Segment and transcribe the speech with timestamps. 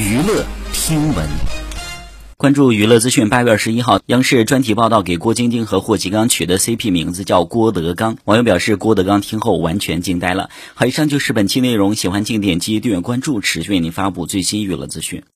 [0.00, 1.28] 娱乐听闻。
[2.38, 8.16] 关注娱乐资讯八月二十一号央视专题报道给郭晶晶和霍启刚取的 cp 名字叫郭德纲。
[8.24, 10.48] 网友表示郭德纲听后完全惊呆了。
[10.72, 15.22] 好以上就是本期内容喜欢请点击订阅关注持续为您发布最新娱乐资讯。